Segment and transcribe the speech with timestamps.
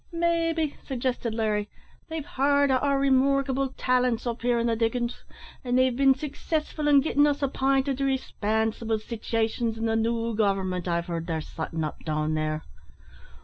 [0.11, 1.69] "Maybe," suggested Larry,
[2.09, 5.23] "they've heard o' our remarkable talents up here in the diggin's,
[5.63, 10.87] and they've been successful in gittin' us app'inted to respansible sitivations in the new government
[10.87, 12.63] I've heared they're sottin' up down there.